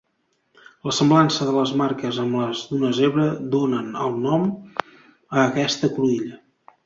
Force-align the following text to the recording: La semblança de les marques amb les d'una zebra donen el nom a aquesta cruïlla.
La 0.89 0.93
semblança 0.99 1.45
de 1.49 1.51
les 1.57 1.73
marques 1.81 2.17
amb 2.23 2.37
les 2.39 2.63
d'una 2.71 2.89
zebra 3.01 3.27
donen 3.57 3.93
el 4.07 4.17
nom 4.23 4.49
a 4.79 5.43
aquesta 5.43 5.91
cruïlla. 5.99 6.43